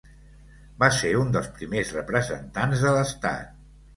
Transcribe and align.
Va 0.83 0.87
ser 0.99 1.09
un 1.23 1.29
dels 1.35 1.51
primers 1.59 1.93
representants 1.97 2.81
de 2.87 2.97
l'estat. 2.99 3.55